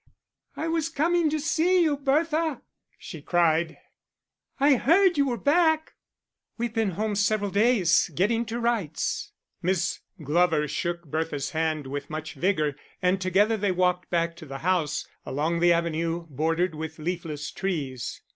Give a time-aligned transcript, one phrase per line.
[0.57, 2.63] "I was coming to see you, Bertha,"
[2.97, 3.77] she cried.
[4.59, 5.93] "I heard you were back."
[6.57, 12.33] "We've been home several days, getting to rights." Miss Clover shook Bertha's hand with much
[12.33, 17.51] vigour, and together they walked back to the house, along the avenue bordered with leafless
[17.51, 18.23] trees.